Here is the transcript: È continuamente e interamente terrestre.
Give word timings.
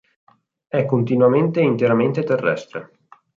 È 0.67 0.83
continuamente 0.85 1.59
e 1.59 1.63
interamente 1.65 2.23
terrestre. 2.23 3.01